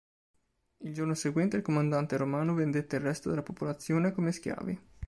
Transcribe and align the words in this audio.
Il 0.79 0.95
giorno 0.95 1.13
seguente 1.13 1.57
il 1.57 1.61
comandante 1.61 2.17
romano 2.17 2.55
vendette 2.55 2.95
il 2.95 3.03
resto 3.03 3.29
della 3.29 3.43
popolazione 3.43 4.11
come 4.11 4.31
schiavi. 4.31 4.79